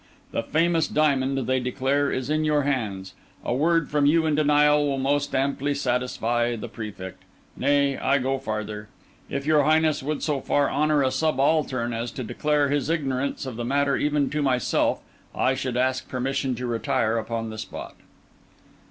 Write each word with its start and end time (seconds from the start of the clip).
The 0.31 0.41
famous 0.41 0.87
diamond, 0.87 1.37
they 1.45 1.59
declare, 1.59 2.09
is 2.11 2.31
in 2.31 2.43
your 2.43 2.63
hands. 2.63 3.13
A 3.45 3.53
word 3.53 3.87
from 3.87 4.07
you 4.07 4.25
in 4.25 4.33
denial 4.33 4.83
will 4.87 4.97
most 4.97 5.35
amply 5.35 5.75
satisfy 5.75 6.55
the 6.55 6.67
Prefect; 6.67 7.21
nay, 7.55 7.99
I 7.99 8.17
go 8.17 8.39
farther: 8.39 8.89
if 9.29 9.45
your 9.45 9.63
Highness 9.63 10.01
would 10.01 10.23
so 10.23 10.41
far 10.41 10.71
honour 10.71 11.03
a 11.03 11.11
subaltern 11.11 11.93
as 11.93 12.09
to 12.13 12.23
declare 12.23 12.69
his 12.69 12.89
ignorance 12.89 13.45
of 13.45 13.57
the 13.57 13.63
matter 13.63 13.95
even 13.95 14.31
to 14.31 14.41
myself, 14.41 15.03
I 15.35 15.53
should 15.53 15.77
ask 15.77 16.09
permission 16.09 16.55
to 16.55 16.65
retire 16.65 17.19
upon 17.19 17.51
the 17.51 17.59
spot." 17.59 17.93